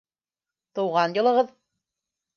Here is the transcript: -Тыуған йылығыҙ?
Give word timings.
-Тыуған 0.79 1.15
йылығыҙ? 1.19 1.55